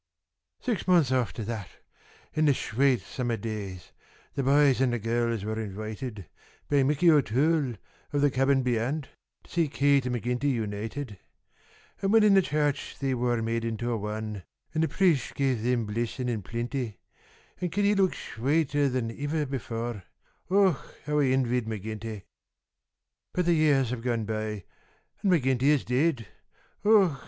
[0.61, 1.67] Six months afther that,
[2.33, 3.91] in the shwate summer days,
[4.33, 6.25] The boys an' the girls wor' invoited
[6.71, 7.75] By Micky O'Toole,
[8.11, 9.09] ov the cabin beyant,
[9.43, 11.19] To see Kate an' McGinty unoited;
[12.01, 14.41] An' whin in the church they wor' made into wan,
[14.73, 16.97] An' the priesht gave thim blissin's in plinty,
[17.61, 20.01] An' Kitty look'd shwater than iver before
[20.49, 20.79] Och!
[21.05, 22.23] how I invied McGinty!
[23.35, 24.63] But the years have gone by,
[25.23, 26.25] an' McGinty is dead!
[26.83, 27.19] Och!